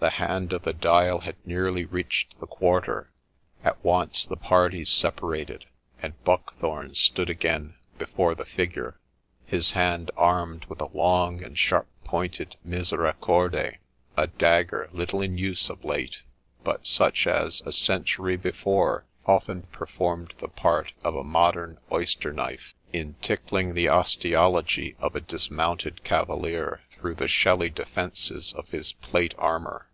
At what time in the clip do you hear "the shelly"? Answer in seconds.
27.14-27.70